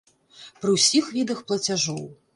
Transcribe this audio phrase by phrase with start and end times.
[0.63, 2.05] Пры ўсіх відах плацяжоў.